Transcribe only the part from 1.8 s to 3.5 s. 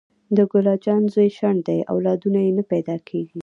اولادونه یي نه پیداکیږي